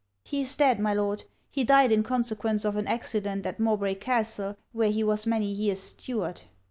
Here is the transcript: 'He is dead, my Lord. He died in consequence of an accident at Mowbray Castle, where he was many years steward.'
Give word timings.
'He 0.23 0.41
is 0.41 0.55
dead, 0.55 0.79
my 0.79 0.95
Lord. 0.95 1.25
He 1.51 1.63
died 1.63 1.91
in 1.91 2.01
consequence 2.01 2.65
of 2.65 2.75
an 2.75 2.87
accident 2.87 3.45
at 3.45 3.59
Mowbray 3.59 3.93
Castle, 3.93 4.57
where 4.73 4.89
he 4.89 5.03
was 5.03 5.27
many 5.27 5.45
years 5.51 5.79
steward.' 5.79 6.41